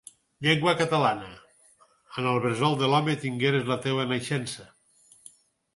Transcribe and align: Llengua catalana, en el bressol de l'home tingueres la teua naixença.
Llengua 0.45 0.71
catalana, 0.79 1.29
en 2.21 2.31
el 2.31 2.41
bressol 2.47 2.75
de 2.81 2.91
l'home 2.95 3.17
tingueres 3.27 3.71
la 3.73 3.79
teua 3.87 4.09
naixença. 4.15 4.69